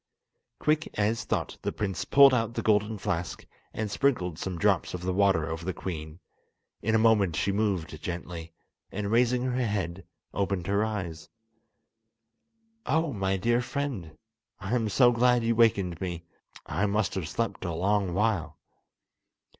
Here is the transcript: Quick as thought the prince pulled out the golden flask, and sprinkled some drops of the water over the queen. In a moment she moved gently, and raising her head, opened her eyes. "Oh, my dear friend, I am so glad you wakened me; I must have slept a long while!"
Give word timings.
Quick 0.57 0.89
as 0.97 1.25
thought 1.25 1.59
the 1.61 1.71
prince 1.71 2.05
pulled 2.05 2.33
out 2.33 2.55
the 2.55 2.63
golden 2.63 2.97
flask, 2.97 3.45
and 3.71 3.91
sprinkled 3.91 4.39
some 4.39 4.57
drops 4.57 4.95
of 4.95 5.03
the 5.03 5.13
water 5.13 5.47
over 5.47 5.63
the 5.63 5.75
queen. 5.75 6.19
In 6.81 6.95
a 6.95 6.97
moment 6.97 7.35
she 7.35 7.51
moved 7.51 8.01
gently, 8.01 8.51
and 8.91 9.11
raising 9.11 9.43
her 9.43 9.63
head, 9.63 10.07
opened 10.33 10.65
her 10.65 10.83
eyes. 10.83 11.29
"Oh, 12.87 13.13
my 13.13 13.37
dear 13.37 13.61
friend, 13.61 14.17
I 14.59 14.73
am 14.73 14.89
so 14.89 15.11
glad 15.11 15.43
you 15.43 15.53
wakened 15.55 16.01
me; 16.01 16.25
I 16.65 16.87
must 16.87 17.13
have 17.13 17.29
slept 17.29 17.63
a 17.63 17.71
long 17.71 18.15
while!" 18.15 18.57